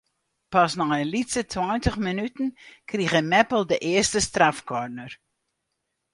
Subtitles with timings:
[0.53, 2.47] Pas nei in lytse tweintich minuten
[2.91, 5.11] krige Meppel de earste strafkorner.